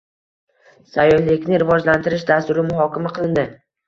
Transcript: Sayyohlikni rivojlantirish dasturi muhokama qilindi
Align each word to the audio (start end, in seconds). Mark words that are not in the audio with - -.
Sayyohlikni 0.95 1.59
rivojlantirish 1.63 2.23
dasturi 2.31 2.65
muhokama 2.71 3.13
qilindi 3.19 3.45